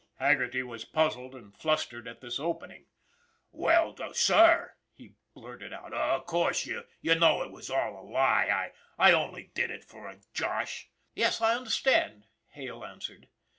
[0.17, 2.87] Haggerty was puzzled and flustered at this opening."
[3.63, 8.71] Well, sir," he blurted out," of course you know it was all a lie.
[8.97, 13.29] I only did it for a josh."" Yes, I understand," Hale answered.